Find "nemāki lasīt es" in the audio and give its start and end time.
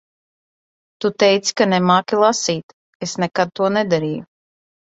1.75-3.15